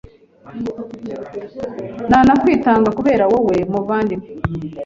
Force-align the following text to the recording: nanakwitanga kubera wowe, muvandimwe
nanakwitanga 2.09 2.89
kubera 2.97 3.23
wowe, 3.31 3.57
muvandimwe 3.71 4.27